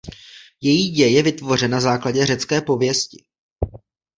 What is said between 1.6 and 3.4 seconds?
na základě řecké pověsti.